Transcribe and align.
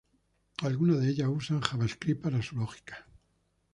Algunas 0.63 0.99
de 0.99 1.09
ellas 1.11 1.27
usan 1.29 1.61
JavaScript 1.61 2.23
para 2.23 2.41
su 2.41 2.55
lógica. 2.55 3.05